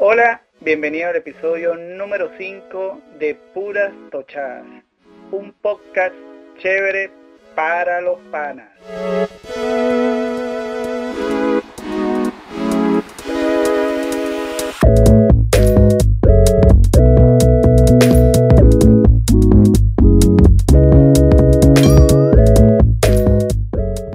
[0.00, 4.64] Hola, bienvenido al episodio número 5 de Puras Tochadas,
[5.32, 6.14] un podcast
[6.56, 7.10] chévere
[7.56, 8.70] para los panas.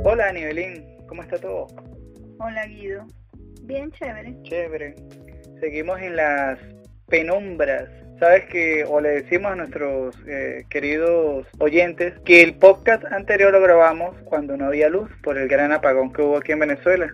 [0.06, 1.68] Hola, Nivelín, ¿cómo está todo?
[2.40, 3.06] Hola Guido.
[3.64, 4.34] Bien chévere.
[4.44, 4.96] Chévere.
[5.64, 6.60] Seguimos en las
[7.08, 7.88] penumbras.
[8.20, 13.62] Sabes que, o le decimos a nuestros eh, queridos oyentes, que el podcast anterior lo
[13.62, 17.14] grabamos cuando no había luz por el gran apagón que hubo aquí en Venezuela.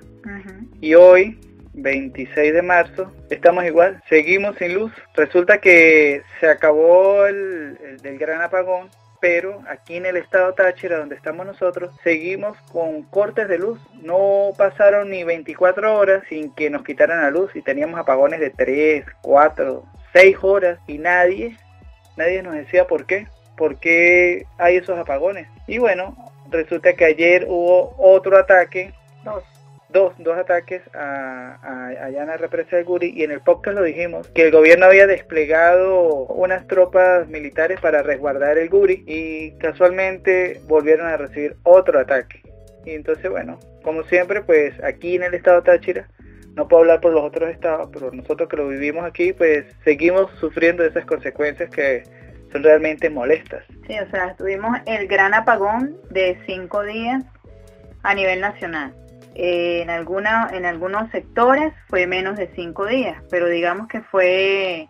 [0.81, 1.39] Y hoy,
[1.73, 4.91] 26 de marzo, estamos igual, seguimos sin luz.
[5.13, 10.97] Resulta que se acabó el, el del gran apagón, pero aquí en el estado Táchira,
[10.97, 13.79] donde estamos nosotros, seguimos con cortes de luz.
[14.01, 18.49] No pasaron ni 24 horas sin que nos quitaran la luz y teníamos apagones de
[18.49, 19.83] 3, 4,
[20.13, 21.57] 6 horas y nadie,
[22.15, 25.47] nadie nos decía por qué, por qué hay esos apagones.
[25.67, 26.15] Y bueno,
[26.49, 28.93] resulta que ayer hubo otro ataque.
[29.89, 31.55] Dos, dos ataques a,
[32.05, 34.85] allá en la represa del Guri y en el podcast lo dijimos que el gobierno
[34.85, 41.99] había desplegado unas tropas militares para resguardar el Guri y casualmente volvieron a recibir otro
[41.99, 42.41] ataque.
[42.85, 46.07] Y entonces bueno, como siempre pues aquí en el estado Táchira,
[46.55, 50.31] no puedo hablar por los otros estados, pero nosotros que lo vivimos aquí pues seguimos
[50.39, 52.03] sufriendo esas consecuencias que
[52.51, 53.63] son realmente molestas.
[53.87, 57.23] Sí, o sea, tuvimos el gran apagón de cinco días
[58.03, 58.93] a nivel nacional.
[59.35, 64.89] Eh, en, alguna, en algunos sectores fue menos de cinco días, pero digamos que fue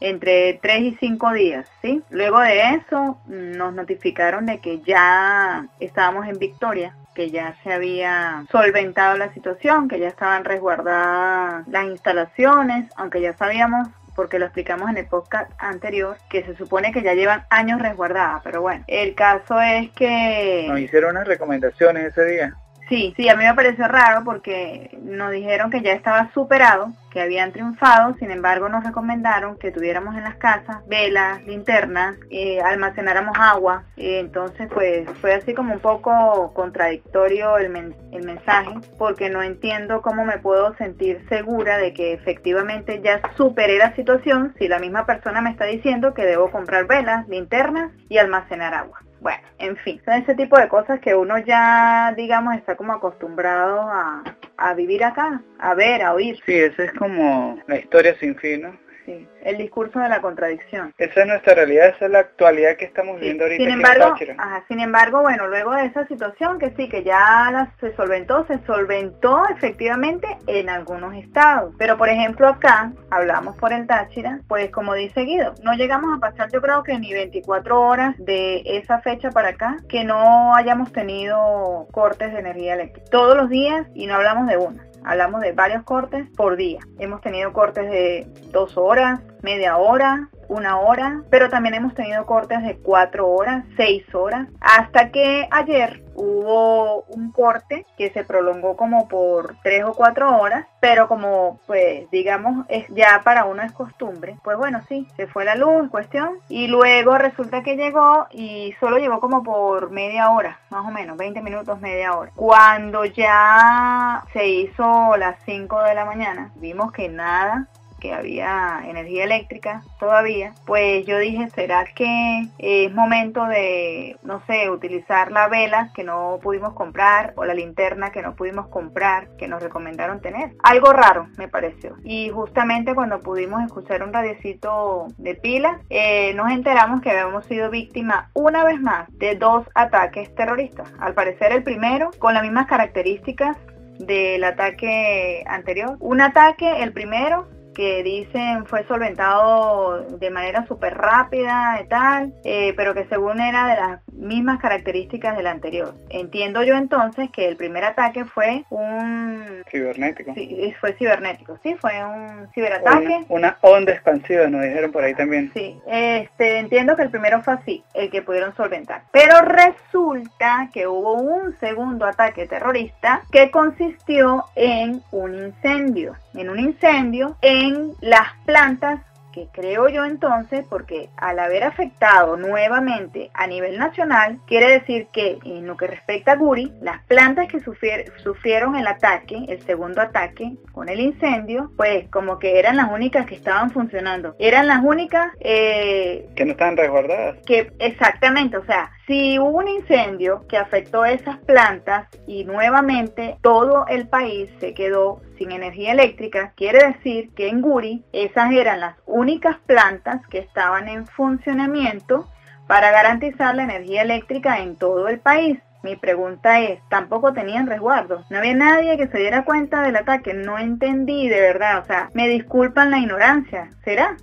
[0.00, 2.02] entre tres y cinco días, ¿sí?
[2.10, 8.44] Luego de eso nos notificaron de que ya estábamos en victoria, que ya se había
[8.50, 14.90] solventado la situación, que ya estaban resguardadas las instalaciones, aunque ya sabíamos porque lo explicamos
[14.90, 19.14] en el podcast anterior, que se supone que ya llevan años resguardadas, pero bueno, el
[19.14, 20.66] caso es que...
[20.68, 22.54] Nos hicieron unas recomendaciones ese día.
[22.90, 27.20] Sí, sí, a mí me pareció raro porque nos dijeron que ya estaba superado, que
[27.20, 33.38] habían triunfado, sin embargo nos recomendaron que tuviéramos en las casas velas, linternas, eh, almacenáramos
[33.38, 40.24] agua, entonces pues fue así como un poco contradictorio el mensaje, porque no entiendo cómo
[40.24, 45.40] me puedo sentir segura de que efectivamente ya superé la situación si la misma persona
[45.40, 48.98] me está diciendo que debo comprar velas, linternas y almacenar agua.
[49.20, 53.82] Bueno, en fin, son ese tipo de cosas que uno ya, digamos, está como acostumbrado
[53.82, 54.22] a,
[54.56, 56.40] a vivir acá, a ver, a oír.
[56.46, 58.89] Sí, esa es como la historia sin fin, ¿no?
[59.10, 60.94] Sí, el discurso de la contradicción.
[60.96, 63.76] Esa es nuestra realidad, esa es la actualidad que estamos Sí, viviendo ahorita Sin en
[63.80, 67.92] embargo, ajá, sin embargo, bueno, luego de esa situación que sí, que ya la- se
[67.96, 71.74] solventó, se solventó efectivamente en algunos estados.
[71.76, 76.20] Pero por ejemplo acá, hablamos por el Táchira, pues como dice Guido, no llegamos a
[76.20, 80.92] pasar yo creo que ni 24 horas de esa fecha para acá que no hayamos
[80.92, 83.10] tenido cortes de energía eléctrica.
[83.10, 84.84] Todos los días y no hablamos de una.
[85.04, 86.80] Hablamos de varios cortes por día.
[86.98, 92.62] Hemos tenido cortes de dos horas, media hora, una hora, pero también hemos tenido cortes
[92.62, 99.08] de cuatro horas, seis horas, hasta que ayer hubo un corte que se prolongó como
[99.08, 104.36] por tres o cuatro horas, pero como pues digamos es ya para uno es costumbre,
[104.42, 108.74] pues bueno sí, se fue la luz en cuestión y luego resulta que llegó y
[108.80, 112.32] solo llegó como por media hora, más o menos, 20 minutos, media hora.
[112.34, 117.68] Cuando ya se hizo las 5 de la mañana, vimos que nada
[118.00, 124.70] que había energía eléctrica todavía, pues yo dije, ¿será que es momento de, no sé,
[124.70, 129.48] utilizar la vela que no pudimos comprar o la linterna que no pudimos comprar, que
[129.48, 130.52] nos recomendaron tener?
[130.62, 131.96] Algo raro me pareció.
[132.04, 137.70] Y justamente cuando pudimos escuchar un radiecito de pila, eh, nos enteramos que habíamos sido
[137.70, 140.92] víctima una vez más de dos ataques terroristas.
[140.98, 143.56] Al parecer el primero con las mismas características
[143.98, 145.96] del ataque anterior.
[146.00, 152.74] Un ataque, el primero, que dicen fue solventado de manera súper rápida y tal, eh,
[152.76, 155.94] pero que según era de las mismas características del anterior.
[156.08, 159.62] Entiendo yo entonces que el primer ataque fue un...
[159.70, 160.34] Cibernético.
[160.34, 163.24] sí, fue cibernético, sí, fue un ciberataque.
[163.28, 165.50] Una, una onda expansiva, nos dijeron por ahí también.
[165.54, 169.02] Sí, este, entiendo que el primero fue así, el que pudieron solventar.
[169.12, 176.14] Pero resulta que hubo un segundo ataque terrorista que consistió en un incendio.
[176.34, 177.59] En un incendio en
[178.00, 179.00] las plantas
[179.32, 185.38] que creo yo entonces, porque al haber afectado nuevamente a nivel nacional, quiere decir que
[185.44, 190.56] en lo que respecta a Guri, las plantas que sufrieron el ataque, el segundo ataque
[190.72, 194.34] con el incendio, pues como que eran las únicas que estaban funcionando.
[194.38, 195.32] Eran las únicas...
[195.40, 197.36] Eh, que no estaban resguardadas.
[197.46, 203.84] Que exactamente, o sea, si hubo un incendio que afectó esas plantas y nuevamente todo
[203.88, 208.94] el país se quedó sin energía eléctrica, quiere decir que en Guri esas eran las
[209.06, 212.28] únicas plantas que estaban en funcionamiento
[212.68, 215.58] para garantizar la energía eléctrica en todo el país.
[215.82, 218.22] Mi pregunta es, tampoco tenían resguardo.
[218.30, 220.34] No había nadie que se diera cuenta del ataque.
[220.34, 221.80] No entendí de verdad.
[221.80, 223.70] O sea, me disculpan la ignorancia.
[223.82, 224.16] ¿Será?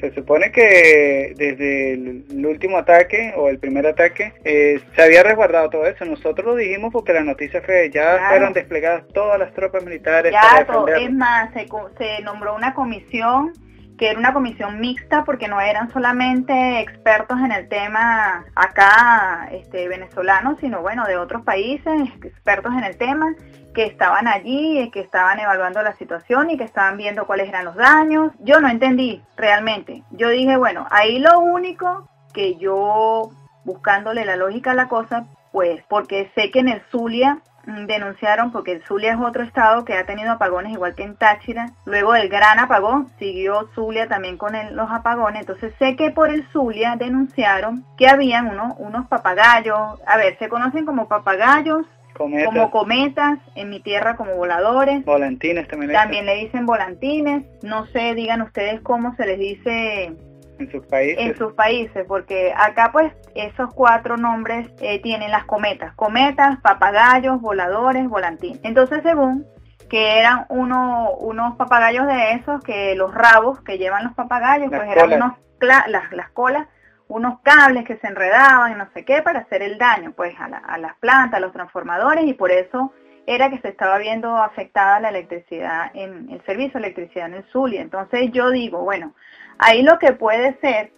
[0.00, 5.70] Se supone que desde el, último ataque o el primer ataque eh, se había resguardado
[5.70, 6.04] todo eso.
[6.04, 10.32] Nosotros lo dijimos porque la noticia fue ya fueron desplegadas todas las tropas militares.
[10.32, 10.66] Ya,
[10.96, 11.66] es más, se,
[11.98, 13.52] se nombró una comisión
[14.00, 19.88] que era una comisión mixta porque no eran solamente expertos en el tema acá este,
[19.88, 23.26] venezolanos, sino bueno, de otros países, expertos en el tema,
[23.74, 27.76] que estaban allí, que estaban evaluando la situación y que estaban viendo cuáles eran los
[27.76, 28.32] daños.
[28.40, 30.02] Yo no entendí realmente.
[30.10, 33.30] Yo dije, bueno, ahí lo único que yo,
[33.64, 38.52] buscándole la lógica a la cosa, pues porque sé que en el Zulia Mm, denunciaron
[38.52, 41.70] porque el Zulia es otro estado que ha tenido apagones igual que en Táchira.
[41.84, 45.42] Luego del gran apagón siguió Zulia también con los apagones.
[45.42, 50.48] Entonces sé que por el Zulia denunciaron que habían unos, unos papagayos, a ver, se
[50.48, 55.04] conocen como papagayos, como cometas, en mi tierra como voladores.
[55.04, 55.92] Volantines también.
[55.92, 57.44] También le dicen volantines.
[57.62, 60.12] No sé, digan ustedes cómo se les dice
[60.60, 61.18] en sus países.
[61.18, 65.94] En sus países, porque acá pues esos cuatro nombres eh, tienen las cometas.
[65.94, 68.60] Cometas, papagayos, voladores, volantín.
[68.62, 69.46] Entonces según
[69.88, 74.82] que eran uno, unos papagayos de esos, que los rabos que llevan los papagayos, pues
[74.88, 76.68] eran unos las, las colas,
[77.10, 80.46] unos cables que se enredaban y no sé qué para hacer el daño pues a,
[80.46, 82.92] a las plantas, a los transformadores y por eso
[83.26, 87.44] era que se estaba viendo afectada la electricidad en el servicio de electricidad en el
[87.52, 87.80] Zulia.
[87.82, 89.14] Entonces yo digo, bueno,
[89.62, 90.90] Ahí lo que puede ser,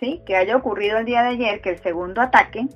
[0.00, 0.22] ¿sí?
[0.24, 2.66] que haya ocurrido el día de ayer, que el segundo ataque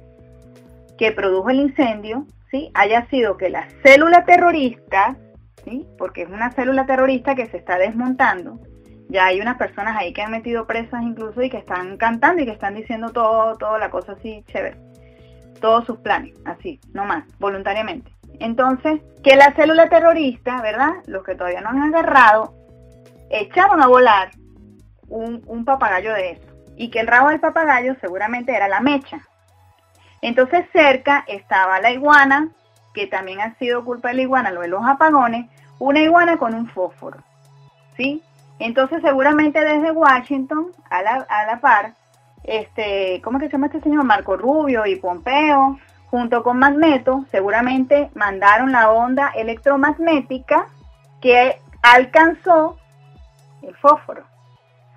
[0.99, 2.71] que produjo el incendio, ¿sí?
[2.75, 5.17] haya sido que la célula terrorista,
[5.65, 5.89] ¿sí?
[5.97, 8.61] porque es una célula terrorista que se está desmontando,
[9.13, 12.47] ya hay unas personas ahí que han metido presas incluso y que están cantando y
[12.47, 14.79] que están diciendo todo, toda la cosa así chévere,
[15.61, 18.11] todos sus planes, así, nomás, voluntariamente.
[18.41, 20.93] Entonces, que la célula terrorista, ¿verdad?
[21.07, 22.55] Los que todavía no han agarrado,
[23.29, 24.31] echaron a volar
[25.09, 26.47] un, papagayo de eso.
[26.77, 29.21] Y que el rabo del papagayo seguramente era la mecha.
[30.23, 32.49] Entonces cerca estaba la iguana,
[32.95, 36.55] que también ha sido culpa de la iguana, lo de los apagones, una iguana con
[36.55, 37.19] un fósforo.
[37.97, 38.23] ¿Sí?
[38.65, 41.95] Entonces seguramente desde Washington, a la, a la par,
[42.45, 44.05] este, ¿cómo que se llama este señor?
[44.05, 50.67] Marco Rubio y Pompeo, junto con Magneto, seguramente mandaron la onda electromagnética
[51.21, 52.79] que alcanzó
[53.63, 54.33] el fósforo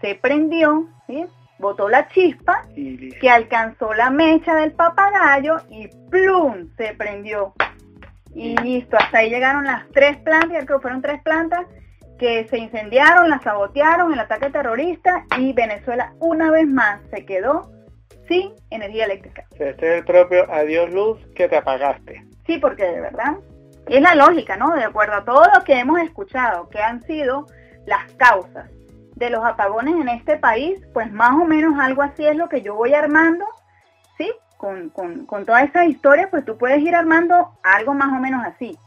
[0.05, 0.87] se prendió,
[1.57, 6.69] botó la chispa que alcanzó la mecha del papagayo y ¡plum!
[6.77, 7.53] se prendió.
[8.35, 11.65] Y listo, hasta ahí llegaron las tres plantas, creo que fueron tres plantas
[12.17, 17.71] que se incendiaron, las sabotearon, el ataque terrorista y Venezuela una vez más se quedó
[18.27, 19.45] sin energía eléctrica.
[19.51, 22.25] Este es el propio adiós luz que te apagaste.
[22.45, 23.35] Sí, porque de verdad
[23.87, 24.73] es la lógica, ¿no?
[24.75, 27.45] De acuerdo a todo lo que hemos escuchado, que han sido
[27.85, 28.69] las causas
[29.15, 32.61] de los apagones en este país, pues más o menos algo así es lo que
[32.61, 33.45] yo voy armando,
[34.17, 34.31] ¿sí?
[34.57, 38.43] Con, con, con toda esa historia, pues tú puedes ir armando algo más o menos
[38.45, 38.77] así.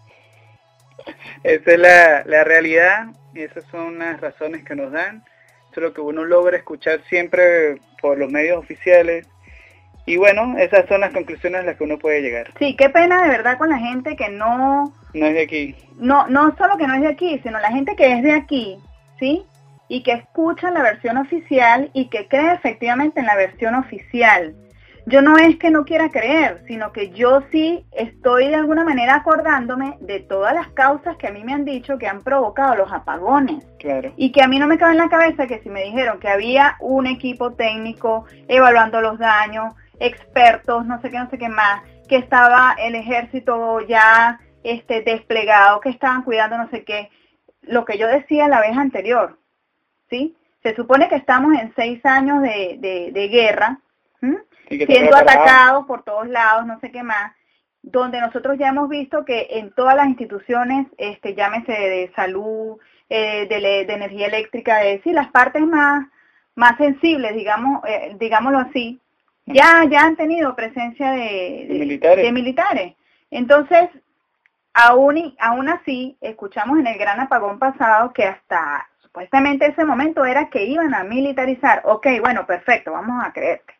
[1.43, 5.25] Esa es la, la realidad y esas son las razones que nos dan.
[5.71, 9.27] Eso es lo que uno logra escuchar siempre por los medios oficiales.
[10.07, 12.53] Y bueno, esas son las conclusiones a las que uno puede llegar.
[12.59, 14.95] Sí, qué pena de verdad con la gente que no...
[15.13, 15.77] No es de aquí.
[15.97, 18.79] No, no solo que no es de aquí, sino la gente que es de aquí,
[19.19, 19.45] ¿sí?
[19.89, 24.55] y que escucha la versión oficial y que cree efectivamente en la versión oficial.
[25.09, 29.17] Yo no es que no quiera creer, sino que yo sí estoy de alguna manera
[29.17, 32.93] acordándome de todas las causas que a mí me han dicho que han provocado los
[32.93, 33.65] apagones.
[33.79, 34.13] Claro.
[34.17, 36.29] Y que a mí no me cabe en la cabeza que si me dijeron que
[36.29, 41.83] había un equipo técnico evaluando los daños, expertos, no sé qué, no sé qué más,
[42.09, 47.11] que estaba el ejército ya este, desplegado, que estaban cuidando no sé qué,
[47.63, 49.39] lo que yo decía la vez anterior,
[50.11, 50.37] ¿sí?
[50.63, 53.79] Se supone que estamos en seis años de, guerra,
[54.69, 57.33] siendo atacados por todos lados, no sé qué más,
[57.83, 63.47] donde nosotros ya hemos visto que en todas las instituciones, este, llámese de salud, eh,
[63.49, 66.07] de, energía eléctrica, de decir, las partes más,
[66.55, 69.01] más sensibles, digamos, eh, digámoslo así,
[69.47, 72.25] ya, ya han tenido presencia de, militares.
[72.25, 72.95] de militares.
[73.31, 73.89] Entonces,
[74.75, 80.51] aún, aún así, escuchamos en el gran apagón pasado que hasta supuestamente ese momento era
[80.51, 81.81] que iban a militarizar.
[81.85, 83.78] Ok, bueno, perfecto, vamos a creerte.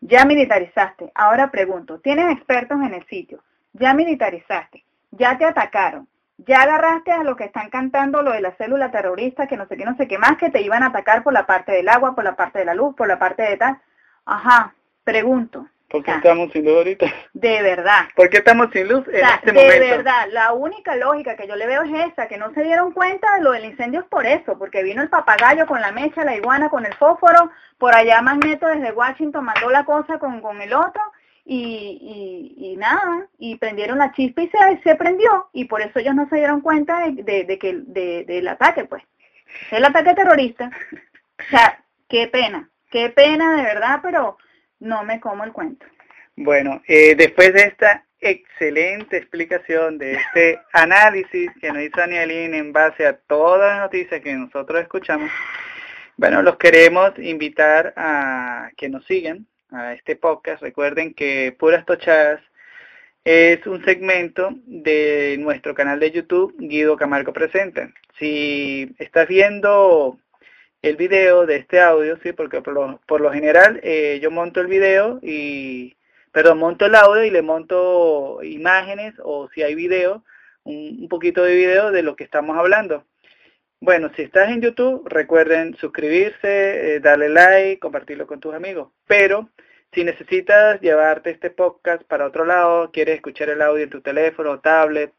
[0.00, 1.12] Ya militarizaste.
[1.14, 3.42] Ahora pregunto, ¿tienes expertos en el sitio?
[3.72, 4.84] Ya militarizaste.
[5.10, 6.08] Ya te atacaron.
[6.38, 9.76] Ya agarraste a los que están cantando lo de la célula terrorista, que no sé
[9.76, 12.14] qué, no sé qué más, que te iban a atacar por la parte del agua,
[12.14, 13.78] por la parte de la luz, por la parte de tal.
[14.24, 15.66] Ajá, pregunto.
[15.90, 17.06] ¿Por qué estamos sin luz ahorita?
[17.32, 18.06] De verdad.
[18.14, 19.84] ¿Por qué estamos sin luz en este de momento?
[19.84, 22.92] De verdad, la única lógica que yo le veo es esa, que no se dieron
[22.92, 26.24] cuenta de lo del incendio es por eso, porque vino el papagayo con la mecha,
[26.24, 30.60] la iguana con el fósforo, por allá Magneto desde Washington mandó la cosa con, con
[30.62, 31.02] el otro,
[31.44, 36.14] y, y, nada, y prendieron la chispa y se, se prendió, y por eso ellos
[36.14, 39.02] no se dieron cuenta de, de, que de, del ataque, pues,
[39.72, 40.70] el ataque terrorista.
[41.40, 44.38] O sea, qué pena, qué pena de verdad, pero
[44.80, 45.86] no me como el cuento.
[46.36, 52.72] Bueno, eh, después de esta excelente explicación, de este análisis que nos hizo Anielín en
[52.72, 55.30] base a todas las noticias que nosotros escuchamos,
[56.16, 60.62] bueno, los queremos invitar a que nos sigan a este podcast.
[60.62, 62.40] Recuerden que Puras Tochadas
[63.24, 67.90] es un segmento de nuestro canal de YouTube, Guido Camargo Presenta.
[68.18, 70.18] Si estás viendo
[70.82, 74.60] el video de este audio, sí, porque por lo, por lo general eh, yo monto
[74.60, 75.96] el video y,
[76.32, 80.24] perdón, monto el audio y le monto imágenes o si hay video,
[80.64, 83.04] un, poquito de video de lo que estamos hablando.
[83.80, 88.90] Bueno, si estás en YouTube, recuerden suscribirse, eh, darle like, compartirlo con tus amigos.
[89.06, 89.50] Pero
[89.92, 94.60] si necesitas llevarte este podcast para otro lado, quieres escuchar el audio en tu teléfono,
[94.60, 95.12] tablet,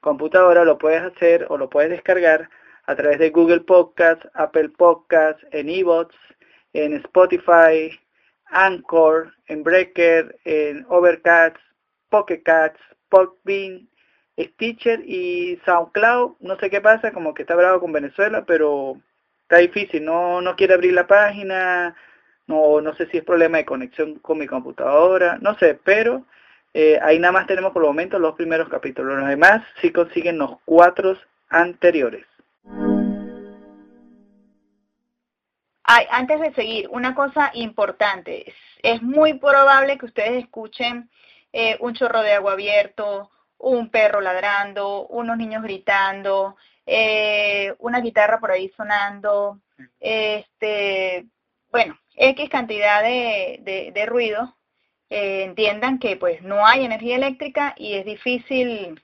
[0.00, 2.50] computadora, lo puedes hacer o lo puedes descargar
[2.88, 6.16] a través de Google Podcast, Apple Podcast, en eBots,
[6.72, 7.90] en Spotify,
[8.46, 11.58] Anchor, en Breaker, en Overcast,
[12.08, 12.80] Pocket Cats,
[13.10, 13.86] Podbean,
[14.38, 16.36] Stitcher y SoundCloud.
[16.40, 18.96] No sé qué pasa, como que está bravo con Venezuela, pero
[19.42, 20.02] está difícil.
[20.02, 21.94] No, no quiere abrir la página.
[22.46, 25.36] No, no sé si es problema de conexión con mi computadora.
[25.42, 26.24] No sé, pero
[26.72, 29.18] eh, ahí nada más tenemos por el momento los primeros capítulos.
[29.18, 31.18] Los demás sí consiguen los cuatro
[31.50, 32.27] anteriores.
[35.88, 38.52] Antes de seguir, una cosa importante.
[38.82, 41.10] Es muy probable que ustedes escuchen
[41.52, 48.38] eh, un chorro de agua abierto, un perro ladrando, unos niños gritando, eh, una guitarra
[48.38, 49.60] por ahí sonando,
[49.98, 51.26] este,
[51.70, 54.54] bueno, X cantidad de, ruido.
[55.10, 59.02] Eh, entiendan que pues no hay energía eléctrica y es difícil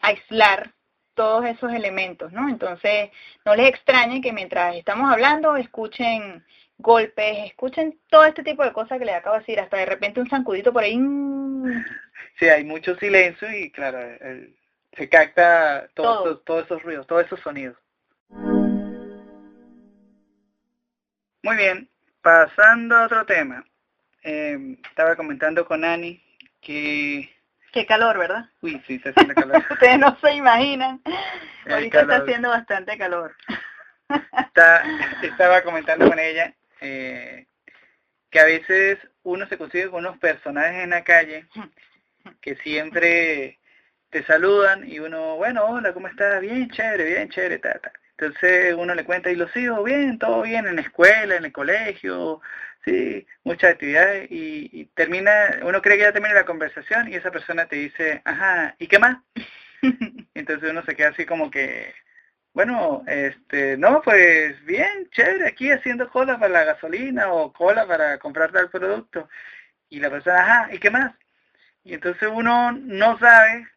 [0.00, 0.72] aislar
[1.14, 2.48] todos esos elementos, ¿no?
[2.48, 3.10] Entonces,
[3.44, 6.44] no les extrañe que mientras estamos hablando escuchen
[6.78, 10.20] golpes, escuchen todo este tipo de cosas que les acabo de decir, hasta de repente
[10.20, 10.98] un zancudito por ahí.
[10.98, 11.84] Mm.
[12.38, 13.98] Sí, hay mucho silencio y claro,
[14.96, 17.76] se capta todos esos ruidos, todos esos sonidos.
[21.44, 21.88] Muy bien,
[22.20, 23.64] pasando a otro tema.
[24.22, 26.22] Eh, estaba comentando con Ani
[26.60, 27.28] que
[27.72, 28.44] Qué calor, ¿verdad?
[28.60, 29.64] Uy, sí, se hace calor.
[29.70, 31.00] Ustedes no se imaginan.
[31.68, 33.34] Ahorita está haciendo bastante calor.
[35.22, 37.46] estaba comentando con ella eh,
[38.30, 41.46] que a veces uno se consigue con unos personajes en la calle
[42.42, 43.58] que siempre
[44.10, 46.42] te saludan y uno, bueno, hola, ¿cómo estás?
[46.42, 47.80] Bien, chévere, bien, chévere, ta,
[48.18, 51.52] Entonces uno le cuenta, y los hijos, bien, todo bien, en la escuela, en el
[51.52, 52.42] colegio,
[52.84, 57.66] sí, muchas actividades y, termina, uno cree que ya termina la conversación y esa persona
[57.66, 59.18] te dice, ajá, ¿y qué más?
[60.34, 61.94] Entonces uno se queda así como que,
[62.54, 68.18] bueno, este, no, pues bien, chévere, aquí haciendo cola para la gasolina o cola para
[68.18, 69.28] comprar tal producto.
[69.88, 71.14] Y la persona, ajá, ¿y qué más?
[71.84, 73.68] Y entonces uno no sabe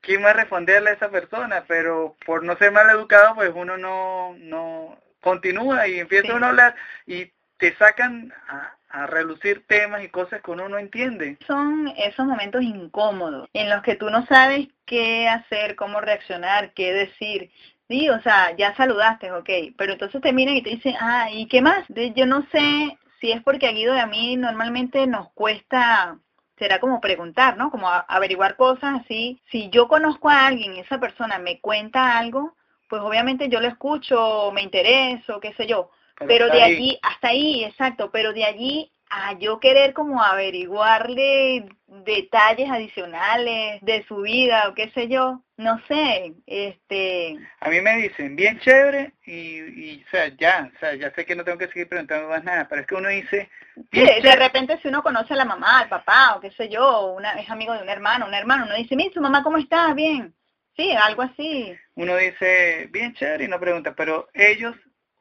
[0.00, 3.76] quién va a responderle a esa persona, pero por no ser mal educado, pues uno
[3.78, 10.08] no, no continúa y empieza uno a hablar y te sacan a, relucir temas y
[10.08, 11.36] cosas que uno no entiende.
[11.48, 16.92] Son esos momentos incómodos en los que tú no sabes qué hacer, cómo reaccionar, qué
[16.92, 17.50] decir.
[17.88, 21.48] Sí, o sea, ya saludaste, ok, pero entonces te miran y te dicen, ah, ¿y
[21.48, 21.84] qué más?
[22.14, 26.16] Yo no sé si es porque a Guido y a mí normalmente nos cuesta
[26.58, 27.70] será como preguntar, ¿no?
[27.70, 29.40] Como averiguar cosas así.
[29.50, 32.54] Si yo conozco a alguien y esa persona me cuenta algo,
[32.88, 35.90] pues obviamente yo lo escucho, me intereso, qué sé yo.
[36.18, 42.68] Pero, de allí, hasta ahí, exacto, pero de allí a yo querer como averiguarle detalles
[42.70, 47.36] adicionales de su vida o qué sé yo, no sé, este...
[47.60, 51.24] A mí me dicen, bien chévere, y, y o sea, ya, o sea, ya sé
[51.24, 53.48] que no tengo que seguir preguntando más nada, pero es que uno dice...
[53.92, 57.32] de repente si uno conoce a la mamá, al papá, o qué sé yo, una,
[57.34, 59.92] es amigo de un hermano, un hermano, uno dice, mira, su mamá, ¿cómo está?
[59.94, 60.34] Bien.
[60.76, 61.72] Sí, algo así.
[61.94, 64.74] Uno dice, bien chévere, y no pregunta, pero ellos,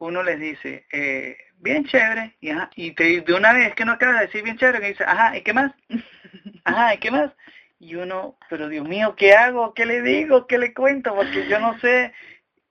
[0.07, 3.93] uno les dice, eh, bien chévere, y, ajá, y te, de una vez que no
[3.93, 5.72] acaba de decir bien chévere, que dice, ajá, ¿y qué más?
[6.65, 7.31] Ajá, ¿y qué más?
[7.79, 9.74] Y uno, pero Dios mío, ¿qué hago?
[9.74, 10.48] ¿Qué le digo?
[10.48, 11.13] ¿Qué le cuento?
[11.13, 12.13] Porque yo no sé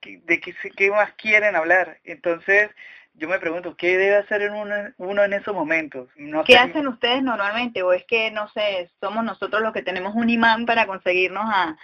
[0.01, 1.99] de qué, qué más quieren hablar.
[2.03, 2.71] Entonces,
[3.13, 6.09] yo me pregunto, ¿qué debe hacer uno, uno en esos momentos?
[6.15, 7.83] No ¿Qué hacen ustedes normalmente?
[7.83, 11.77] ¿O es que, no sé, somos nosotros los que tenemos un imán para conseguirnos a,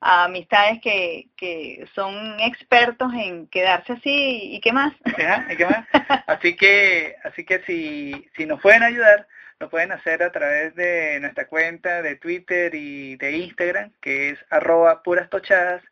[0.00, 4.92] a amistades que, que son expertos en quedarse así y qué más?
[5.04, 5.86] ¿y qué más?
[6.26, 9.26] Así que, así que si, si nos pueden ayudar,
[9.58, 14.38] lo pueden hacer a través de nuestra cuenta de Twitter y de Instagram, que es
[14.50, 15.82] arroba puras tochadas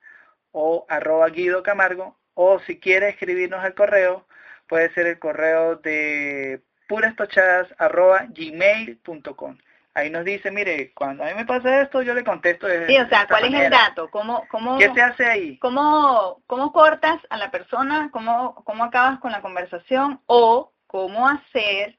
[0.52, 4.26] o arroba Guido Camargo, o si quiere escribirnos al correo,
[4.68, 9.56] puede ser el correo de purastochadas arroba gmail.com.
[9.94, 12.98] Ahí nos dice, mire, cuando a mí me pasa esto, yo le contesto de Sí,
[12.98, 14.10] o sea, ¿cuál es el dato?
[14.10, 15.58] ¿Cómo, cómo, ¿Qué se hace ahí?
[15.58, 18.10] ¿Cómo, cómo cortas a la persona?
[18.12, 20.20] ¿Cómo, ¿Cómo acabas con la conversación?
[20.26, 21.96] ¿O cómo hacer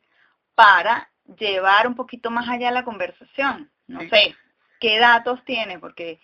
[0.55, 3.69] para llevar un poquito más allá la conversación.
[3.87, 4.35] No sé,
[4.79, 5.79] ¿qué datos tiene?
[5.79, 6.19] Porque,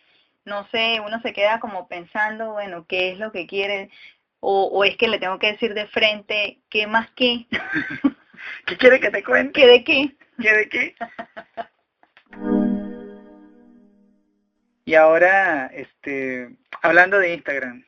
[0.46, 3.90] no sé, uno se queda como pensando, bueno, ¿qué es lo que quiere?
[4.40, 7.46] O, o es que le tengo que decir de frente, ¿qué más qué?
[8.66, 9.60] ¿Qué quiere que te cuente?
[9.60, 10.16] ¿Qué de qué?
[10.42, 10.96] ¿Qué de qué?
[14.86, 16.50] y ahora, este,
[16.82, 17.86] hablando de Instagram,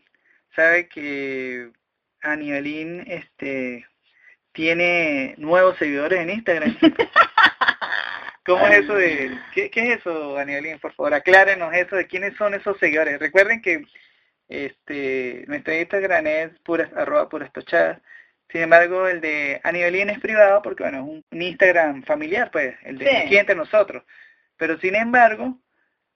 [0.56, 1.72] sabe que
[2.22, 3.86] a nivelín, este,
[4.52, 6.78] tiene nuevos seguidores en Instagram.
[8.46, 10.78] ¿Cómo es eso de, qué, es eso, Danielín?
[10.80, 13.20] Por favor, aclárenos eso de quiénes son esos seguidores.
[13.20, 13.86] Recuerden que
[14.50, 18.02] este nuestro Instagram es puras, arroba puras tochadas.
[18.54, 23.00] Sin embargo, el de Anielín es privado porque, bueno, es un, Instagram familiar, pues, el
[23.00, 24.04] de aquí entre nosotros.
[24.58, 25.58] Pero, sin embargo,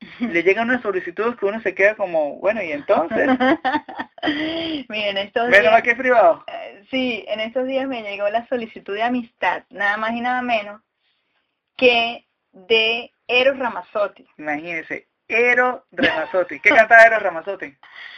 [0.20, 3.28] le llegan unas solicitudes que uno se queda como, bueno, ¿y entonces?
[4.88, 5.82] Miren, estos días...
[5.82, 6.44] que es privado?
[6.46, 10.44] Eh, sí, en estos días me llegó la solicitud de amistad, nada más y nada
[10.44, 10.80] menos,
[11.76, 14.28] que de Eros Ramazzotti.
[14.38, 16.60] Imagínese, Eros Ramazzotti.
[16.60, 17.76] ¿Qué canta Eros Ramazzotti?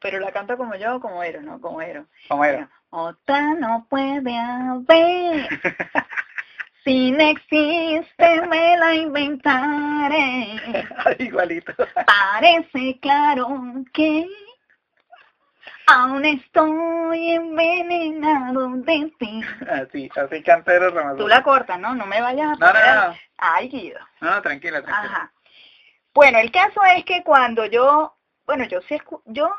[0.00, 1.60] Pero la canta como yo o como Eros, ¿no?
[1.60, 2.06] Como Eros.
[2.28, 2.68] Como Eros.
[2.90, 5.48] Otra no puede haber.
[6.86, 10.54] Si no existe, me la inventaré.
[11.18, 11.72] Igualito.
[12.06, 13.48] Parece claro
[13.92, 14.24] que
[15.88, 19.40] aún estoy envenenado de ti.
[19.68, 21.18] Así, así cantero Ramazón.
[21.18, 21.92] Tú la cortas, ¿no?
[21.96, 22.74] No me vayas a poner...
[22.74, 23.16] No, no, no.
[23.38, 23.98] Ay, Guido.
[24.20, 25.12] No, no, tranquila, tranquila.
[25.12, 25.32] Ajá.
[26.14, 28.15] Bueno, el caso es que cuando yo,
[28.46, 29.50] bueno, yo sí, yo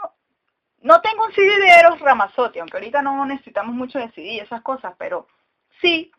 [0.81, 4.39] no tengo un CD de Eros Ramazzotti, aunque ahorita no necesitamos mucho de CD y
[4.39, 5.27] esas cosas, pero
[5.81, 6.11] sí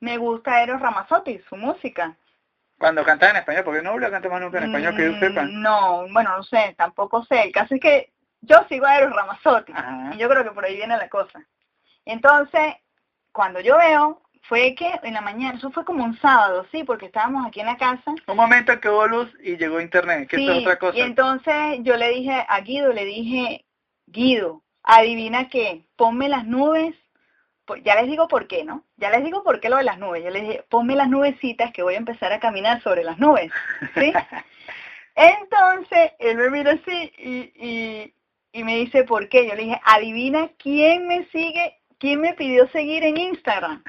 [0.00, 2.16] me gusta Eros Ramazzotti, su música.
[2.78, 5.42] Cuando cantaba en español, porque no lo canta más nunca en español que yo sepa.
[5.42, 7.44] Mm, no, bueno, no sé, tampoco sé.
[7.44, 8.12] El caso es que
[8.42, 9.72] yo sigo a Eros Ramazzotti
[10.12, 11.40] y yo creo que por ahí viene la cosa.
[12.04, 12.74] Entonces,
[13.32, 17.06] cuando yo veo, fue que en la mañana, eso fue como un sábado, sí, porque
[17.06, 18.14] estábamos aquí en la casa.
[18.26, 20.96] Un momento que hubo luz y llegó internet, que es otra cosa.
[20.96, 23.64] Y entonces yo le dije a Guido, le dije,
[24.06, 26.94] Guido, adivina qué, ponme las nubes
[27.66, 28.84] pues, ya les digo por qué, ¿no?
[28.96, 30.22] Ya les digo por qué lo de las nubes.
[30.24, 33.52] Yo les dije, ponme las nubecitas que voy a empezar a caminar sobre las nubes,
[33.94, 34.12] ¿sí?
[35.16, 38.12] Entonces, él me mira así y,
[38.52, 39.46] y, me dice, ¿por qué?
[39.46, 43.82] Yo le dije, adivina quién me sigue, quién me pidió seguir en Instagram.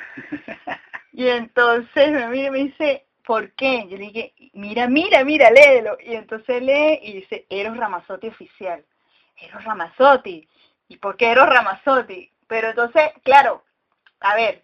[1.14, 3.88] Y entonces me mira y me dice, ¿por qué?
[3.90, 5.98] Yo le dije, mira, mira, mira, léelo.
[6.00, 8.86] Y entonces lee y dice, Eros Ramazotti oficial.
[9.36, 10.48] Eros Ramazotti.
[10.88, 12.32] ¿Y por qué Eros Ramazotti?
[12.48, 13.64] Pero entonces, claro,
[14.20, 14.64] a ver,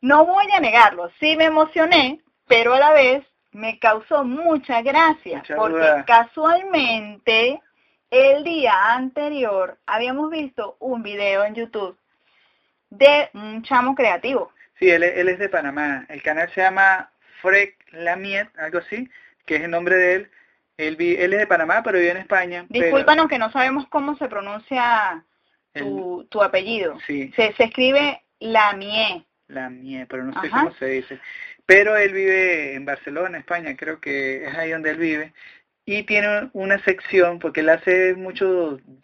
[0.00, 5.42] no voy a negarlo, sí me emocioné, pero a la vez me causó mucha gracia,
[5.56, 7.62] porque casualmente
[8.10, 11.96] el día anterior habíamos visto un video en YouTube
[12.90, 14.52] de un chamo creativo.
[14.78, 16.04] Sí, él, es de Panamá.
[16.08, 19.08] El canal se llama Frek Lamiet, algo así,
[19.46, 20.30] que es el nombre de él.
[20.76, 22.66] Él, él es de Panamá, pero vive en España.
[22.68, 25.24] Discúlpanos que no sabemos cómo se pronuncia
[25.72, 26.98] tu, tu apellido.
[27.06, 27.32] Sí.
[27.34, 29.24] Se, se escribe la Mie.
[29.48, 31.18] La Mie, pero no sé cómo se dice.
[31.64, 35.32] Pero él vive en Barcelona, España, creo que es ahí donde él vive.
[35.84, 38.48] Y tiene una sección, porque él hace muchas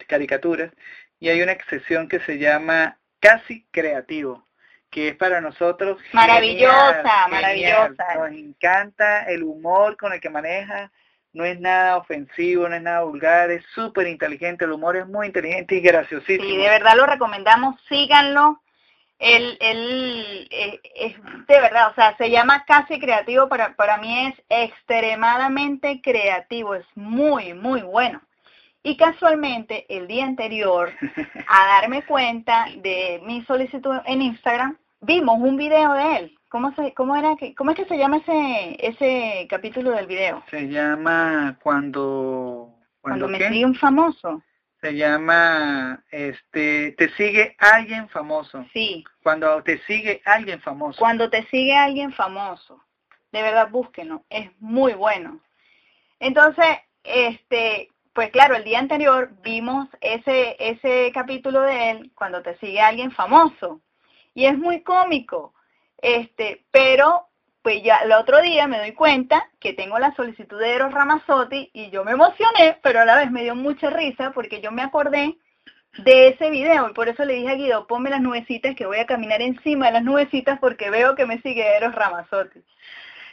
[0.07, 0.71] caricaturas,
[1.19, 4.43] y hay una sección que se llama Casi Creativo,
[4.91, 8.05] que es para nosotros maravillosa, genial, maravillosa.
[8.11, 8.19] Genial.
[8.19, 10.91] Nos encanta el humor con el que maneja,
[11.31, 15.27] no es nada ofensivo, no es nada vulgar, es súper inteligente, el humor es muy
[15.27, 16.43] inteligente y graciosísimo.
[16.43, 18.61] Sí, de verdad lo recomendamos, síganlo.
[19.19, 21.15] Él, él eh, es
[21.47, 26.85] de verdad, o sea, se llama casi creativo, para, para mí es extremadamente creativo, es
[26.95, 28.21] muy, muy bueno.
[28.85, 30.91] Y casualmente, el día anterior,
[31.47, 36.37] a darme cuenta de mi solicitud en Instagram, vimos un video de él.
[36.49, 40.43] ¿Cómo, se, cómo, era ¿Cómo es que se llama ese, ese capítulo del video?
[40.51, 42.75] Se llama Cuando...
[42.99, 44.43] Cuando, me sigue un famoso.
[44.79, 48.65] Se llama, este, te sigue alguien famoso.
[48.73, 49.03] Sí.
[49.23, 50.99] Cuando te sigue alguien famoso.
[50.99, 52.83] Cuando te sigue alguien famoso.
[53.31, 54.25] De verdad, búsquenlo.
[54.29, 55.39] Es muy bueno.
[56.19, 56.65] Entonces,
[57.03, 62.79] este, pues claro, el día anterior vimos ese, ese capítulo de él cuando te sigue
[62.79, 63.81] alguien famoso.
[64.35, 65.53] Y es muy cómico.
[65.97, 67.27] Este, pero
[67.63, 71.71] pues ya el otro día me doy cuenta que tengo la solicitud de Eros Ramazzotti
[71.73, 74.81] y yo me emocioné, pero a la vez me dio mucha risa porque yo me
[74.81, 75.37] acordé
[75.99, 78.97] de ese video y por eso le dije a Guido, ponme las nubecitas que voy
[78.97, 82.63] a caminar encima de las nubecitas porque veo que me sigue Eros Ramazzotti.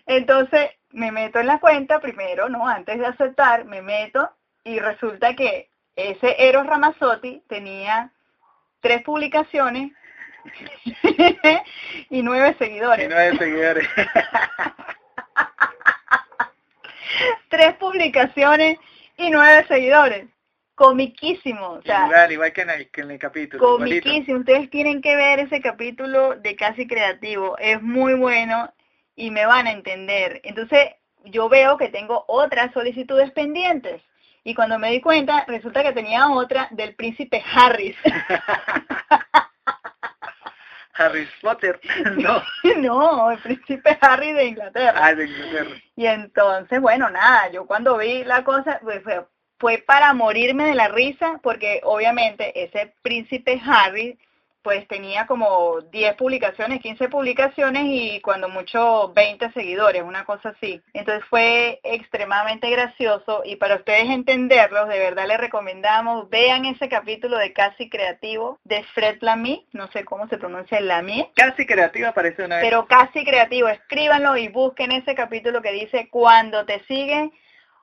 [0.07, 2.69] Entonces me meto en la cuenta primero, ¿no?
[2.69, 4.31] Antes de aceptar, me meto
[4.65, 8.13] y resulta que ese Eros Ramazzotti tenía
[8.81, 9.93] tres publicaciones
[12.11, 13.07] y nueve seguidores.
[13.07, 13.89] Y nueve seguidores.
[17.49, 18.79] tres publicaciones
[19.17, 20.27] y nueve seguidores.
[20.75, 21.73] Comiquísimo.
[21.73, 23.63] O sea, igual, igual que en el, que en el capítulo.
[23.63, 24.15] Comiquísimo.
[24.15, 24.41] igualito.
[24.41, 27.59] Ustedes tienen que ver ese capítulo de Casi Creativo.
[27.59, 28.73] Es muy bueno
[29.15, 30.41] y me van a entender.
[30.43, 30.95] Entonces,
[31.25, 34.01] yo veo que tengo otras solicitudes pendientes.
[34.45, 37.97] Y cuando me di cuenta, resulta que tenía otra del príncipe Harris.
[41.01, 41.81] Harry Potter,
[42.17, 42.43] no.
[42.77, 45.01] no, el príncipe Harry de Inglaterra.
[45.03, 45.71] Ah, de Inglaterra.
[45.97, 49.27] Y entonces, bueno, nada, yo cuando vi la cosa, pues fue,
[49.59, 54.19] fue para morirme de la risa, porque obviamente ese príncipe Harry
[54.63, 60.83] pues tenía como 10 publicaciones, 15 publicaciones y cuando mucho 20 seguidores, una cosa así.
[60.93, 67.39] Entonces fue extremadamente gracioso y para ustedes entenderlos, de verdad les recomendamos, vean ese capítulo
[67.39, 71.31] de Casi Creativo de Fred Lamy, no sé cómo se pronuncia Lamy.
[71.35, 72.65] Casi Creativo aparece una vez.
[72.65, 77.31] Pero Casi Creativo, escríbanlo y busquen ese capítulo que dice cuando te sigue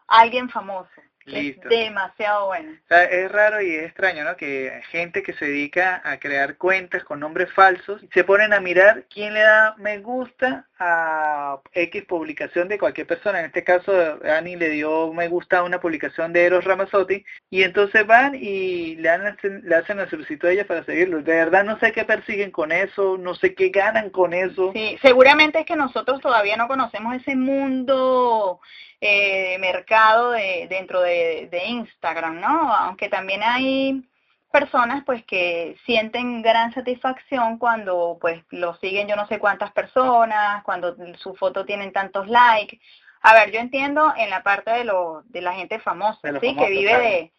[0.07, 0.89] alguien famoso.
[1.27, 1.69] Listo.
[1.69, 2.71] Es demasiado bueno.
[2.71, 4.37] O sea, es raro y es extraño, ¿no?
[4.37, 9.03] Que gente que se dedica a crear cuentas con nombres falsos se ponen a mirar
[9.13, 13.39] quién le da me gusta a X publicación de cualquier persona.
[13.39, 13.91] En este caso,
[14.23, 18.95] Ani le dio me gusta a una publicación de Eros Ramazzotti y entonces van y
[18.95, 21.21] le, han, le hacen la solicitud a ella para seguirlo.
[21.21, 24.71] De verdad no sé qué persiguen con eso, no sé qué ganan con eso.
[24.73, 28.61] Sí, seguramente es que nosotros todavía no conocemos ese mundo
[29.01, 32.73] eh, mercado de, dentro de, de Instagram, ¿no?
[32.73, 34.03] Aunque también hay
[34.51, 40.63] personas pues que sienten gran satisfacción cuando pues lo siguen yo no sé cuántas personas,
[40.63, 42.79] cuando su foto tienen tantos likes.
[43.21, 46.47] A ver, yo entiendo en la parte de lo de la gente famosa, De sí,
[46.47, 47.03] famosos, que vive claro.
[47.03, 47.31] de,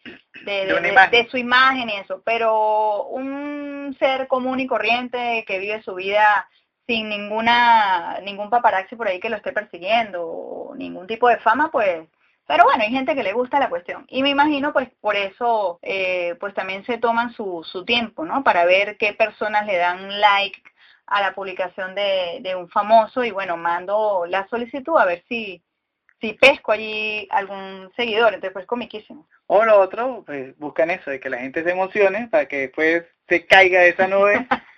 [0.45, 5.57] de, De de- de su imagen y eso, pero un ser común y corriente que
[5.57, 6.47] vive su vida
[6.89, 11.69] sin ninguna ningún paparazzi por ahí que lo esté persiguiendo o ningún tipo de fama,
[11.71, 12.07] pues
[12.47, 14.05] pero bueno, hay gente que le gusta la cuestión.
[14.07, 18.43] Y me imagino, pues, por eso, eh, pues también se toman su, su tiempo, ¿no?
[18.43, 20.59] Para ver qué personas le dan like
[21.05, 25.61] a la publicación de, de un famoso y bueno, mando la solicitud a ver si,
[26.19, 28.33] si pesco allí algún seguidor.
[28.33, 29.27] Entonces, pues, comiquísimo.
[29.45, 33.05] O lo otro, pues buscan eso, de que la gente se emocione para que después
[33.27, 34.47] se caiga de esa nube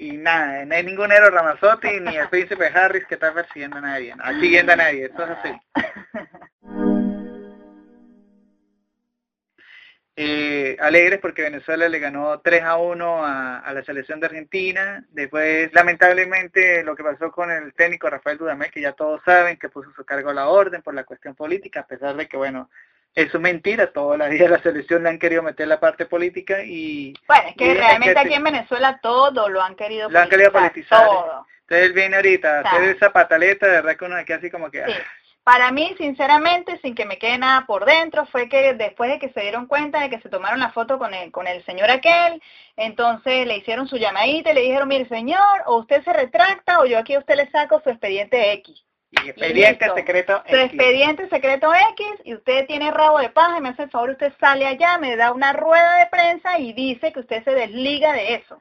[0.00, 3.82] y nada, no hay ningún héroe Ramazotti ni el príncipe Harris que está persiguiendo a
[3.82, 5.52] nadie, no, siguiendo a nadie, eso es así.
[10.22, 15.02] Eh, alegres porque Venezuela le ganó 3 a 1 a, a la selección de Argentina.
[15.12, 19.70] Después, lamentablemente, lo que pasó con el técnico Rafael Dudamel, que ya todos saben que
[19.70, 22.68] puso su cargo a la orden por la cuestión política, a pesar de que, bueno,
[23.14, 27.14] es mentira, toda la vida la selección le han querido meter la parte política y
[27.26, 31.06] Bueno, es que realmente aquí en Venezuela todo lo han querido Lo han querido politizar.
[31.06, 31.46] Todo.
[31.62, 34.84] entonces él viene ahorita a hacer esa pataleta, de verdad que uno así como que...
[34.84, 34.92] Sí.
[34.94, 35.02] ah,
[35.42, 39.30] Para mí, sinceramente, sin que me quede nada por dentro, fue que después de que
[39.30, 42.40] se dieron cuenta de que se tomaron la foto con el, con el señor aquel,
[42.76, 46.86] entonces le hicieron su llamadita y le dijeron, mire señor, o usted se retracta o
[46.86, 48.84] yo aquí a usted le saco su expediente X.
[49.10, 49.96] y expediente Listo.
[49.96, 50.64] secreto Su X.
[50.66, 54.32] expediente secreto X y usted tiene rabo de paja y me hace el favor, usted
[54.38, 58.34] sale allá, me da una rueda de prensa y dice que usted se desliga de
[58.34, 58.60] eso.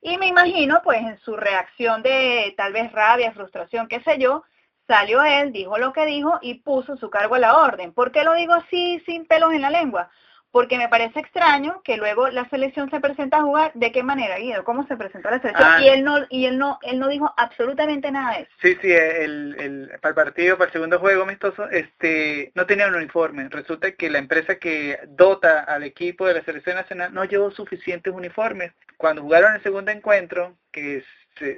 [0.00, 4.44] Y me imagino, pues, en su reacción de tal vez rabia, frustración, qué sé yo,
[4.86, 7.92] salió él, dijo lo que dijo y puso su cargo a la orden.
[7.92, 10.10] ¿Por qué lo digo así, sin pelos en la lengua?
[10.58, 14.38] Porque me parece extraño que luego la selección se presenta a jugar de qué manera
[14.38, 15.80] Guido cómo se presentó la selección ah.
[15.80, 18.50] y él no y él no él no dijo absolutamente nada de eso.
[18.60, 22.88] Sí sí el, el para el partido para el segundo juego amistoso este no tenía
[22.88, 23.48] un uniforme.
[23.48, 28.12] Resulta que la empresa que dota al equipo de la selección nacional no llevó suficientes
[28.12, 28.72] uniformes.
[28.96, 31.04] Cuando jugaron el segundo encuentro que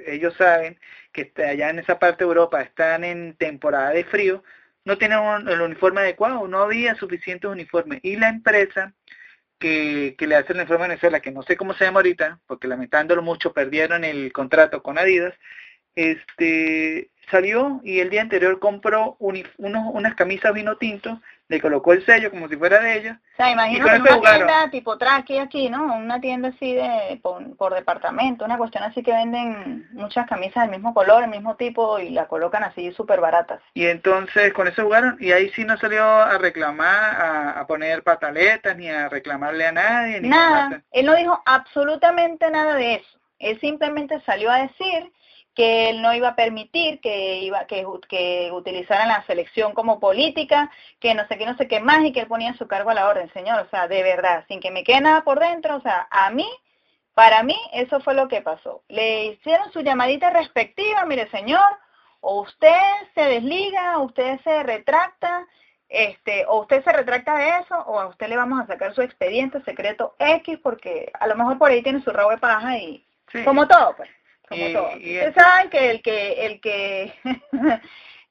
[0.05, 0.77] ellos saben
[1.11, 4.43] que allá en esa parte de Europa están en temporada de frío
[4.85, 7.99] no tenían el uniforme adecuado, no había suficientes uniformes.
[8.03, 8.93] Y la empresa
[9.59, 12.39] que, que le hace el uniforme a Venezuela, que no sé cómo se llama ahorita,
[12.47, 15.33] porque lamentándolo mucho perdieron el contrato con Adidas,
[15.95, 21.19] este salió y el día anterior compró unos, unas camisas vino tinto
[21.51, 23.19] le colocó el sello como si fuera de ella.
[23.33, 25.83] O sea, imagínate una tienda tipo Traki aquí, ¿no?
[25.97, 30.93] Una tienda así de por, departamento, una cuestión así que venden muchas camisas del mismo
[30.93, 33.61] color, el mismo tipo y la colocan así súper baratas.
[33.73, 38.77] Y entonces con eso jugaron y ahí sí no salió a reclamar, a, poner pataletas
[38.77, 40.21] ni a reclamarle a nadie.
[40.21, 43.19] Ni nada, él no dijo absolutamente nada de eso.
[43.39, 45.11] Él simplemente salió a decir
[45.55, 50.71] que él no iba a permitir que iba que, que utilizaran la selección como política,
[50.99, 52.93] que no sé qué, no sé qué más, y que él ponía su cargo a
[52.93, 55.81] la orden, señor, o sea, de verdad, sin que me quede nada por dentro, o
[55.81, 56.49] sea, a mí,
[57.13, 58.83] para mí, eso fue lo que pasó.
[58.87, 61.77] Le hicieron su llamadita respectiva, mire, señor,
[62.21, 62.79] o usted
[63.13, 65.45] se desliga, o usted se retracta,
[65.89, 69.01] este, o usted se retracta de eso, o a usted le vamos a sacar su
[69.01, 73.05] expediente secreto X, porque a lo mejor por ahí tiene su rabo de paja y
[73.43, 74.09] como todo, pues
[74.51, 74.95] como todo.
[74.95, 77.13] Ustedes saben que el que, el que,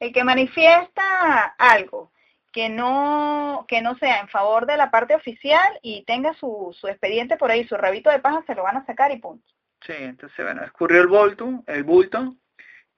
[0.00, 2.12] el que manifiesta algo
[2.52, 6.88] que no, que no sea en favor de la parte oficial y tenga su, su
[6.88, 9.44] expediente por ahí, su rabito de paja, se lo van a sacar y punto.
[9.86, 12.36] Sí, entonces bueno, escurrió el bulto, el bulto,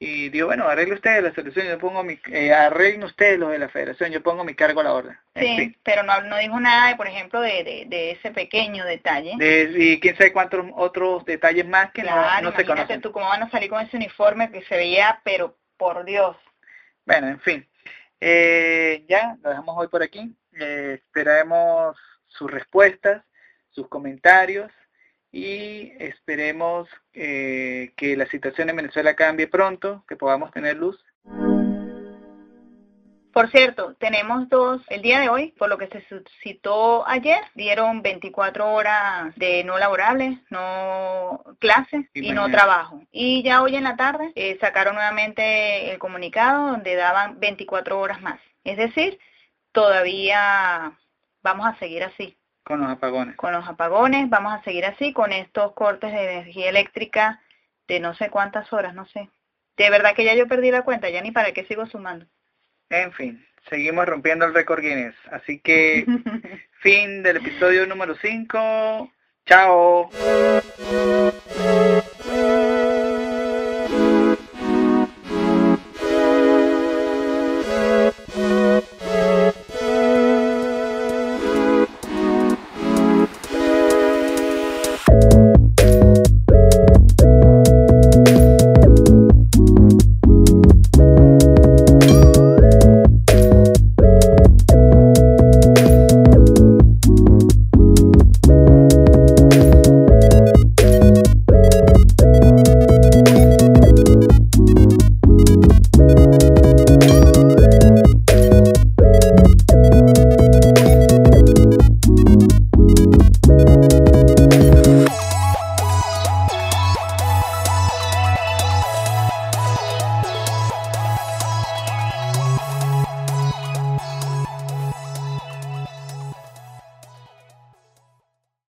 [0.04, 3.60] y digo, bueno, arregle ustedes la solución, yo pongo mi, eh, arreglen ustedes lo de
[3.60, 5.16] la federación, yo pongo mi cargo a la orden.
[5.36, 9.34] Sí, pero no, no dijo nada, por ejemplo, de, de, ese pequeño detalle.
[9.38, 13.00] De, y quién sabe cuántos otros detalles más que no, no se conocen.
[13.00, 16.36] tú cómo van a salir con ese uniforme que se veía, pero por Dios.
[17.06, 17.68] Bueno, en fin.
[18.18, 20.34] Eh, ya, lo dejamos hoy por aquí.
[20.58, 23.22] Eh, esperaremos sus respuestas,
[23.70, 24.68] sus comentarios
[25.32, 31.02] y esperemos eh, que la situación en Venezuela cambie pronto, que podamos tener luz.
[33.32, 38.02] Por cierto, tenemos dos, el día de hoy, por lo que se suscitó ayer, dieron
[38.02, 43.00] 24 horas de no laborables, no clases y, no trabajo.
[43.10, 48.20] Y ya hoy en la tarde eh, sacaron nuevamente el comunicado donde daban 24 horas
[48.20, 48.38] más.
[48.64, 49.18] Es decir,
[49.72, 50.92] todavía
[51.42, 52.36] vamos a seguir así.
[52.64, 53.36] Con los apagones.
[53.36, 57.40] Con los apagones, vamos a seguir así, con estos cortes de energía eléctrica
[57.88, 59.28] de no sé cuántas horas, no sé.
[59.76, 62.26] De verdad que ya yo perdí la cuenta, ya ni para qué sigo sumando.
[62.90, 65.16] En fin, seguimos rompiendo el récord Guinness.
[65.30, 66.04] Así que,
[66.82, 69.10] fin del episodio número 5.
[69.46, 70.10] Chao.